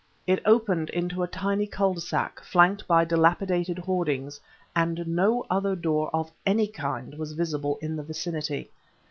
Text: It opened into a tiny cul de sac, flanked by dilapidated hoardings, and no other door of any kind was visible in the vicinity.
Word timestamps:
It 0.25 0.41
opened 0.47 0.89
into 0.89 1.21
a 1.21 1.27
tiny 1.27 1.67
cul 1.67 1.93
de 1.93 2.01
sac, 2.01 2.41
flanked 2.43 2.87
by 2.87 3.05
dilapidated 3.05 3.77
hoardings, 3.77 4.39
and 4.75 5.05
no 5.07 5.45
other 5.47 5.75
door 5.75 6.09
of 6.11 6.31
any 6.43 6.65
kind 6.65 7.13
was 7.19 7.33
visible 7.33 7.77
in 7.83 7.95
the 7.95 8.01
vicinity. 8.01 8.71